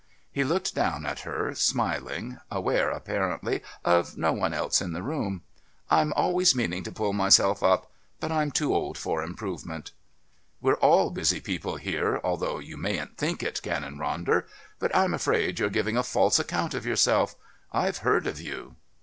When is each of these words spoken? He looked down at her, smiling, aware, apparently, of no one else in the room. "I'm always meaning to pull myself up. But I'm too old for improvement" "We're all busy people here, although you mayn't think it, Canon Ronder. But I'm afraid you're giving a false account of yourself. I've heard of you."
He 0.31 0.43
looked 0.43 0.73
down 0.73 1.05
at 1.05 1.19
her, 1.19 1.53
smiling, 1.53 2.39
aware, 2.49 2.89
apparently, 2.89 3.61
of 3.85 4.17
no 4.17 4.33
one 4.33 4.51
else 4.51 4.81
in 4.81 4.93
the 4.93 5.03
room. 5.03 5.43
"I'm 5.91 6.11
always 6.13 6.55
meaning 6.55 6.81
to 6.85 6.91
pull 6.91 7.13
myself 7.13 7.61
up. 7.61 7.91
But 8.19 8.31
I'm 8.31 8.49
too 8.49 8.73
old 8.73 8.97
for 8.97 9.21
improvement" 9.21 9.91
"We're 10.59 10.73
all 10.73 11.11
busy 11.11 11.39
people 11.39 11.75
here, 11.75 12.19
although 12.23 12.57
you 12.57 12.77
mayn't 12.77 13.15
think 13.19 13.43
it, 13.43 13.61
Canon 13.61 13.99
Ronder. 13.99 14.45
But 14.79 14.95
I'm 14.95 15.13
afraid 15.13 15.59
you're 15.59 15.69
giving 15.69 15.97
a 15.97 16.01
false 16.01 16.39
account 16.39 16.73
of 16.73 16.83
yourself. 16.83 17.35
I've 17.71 17.99
heard 17.99 18.25
of 18.25 18.41
you." 18.41 18.77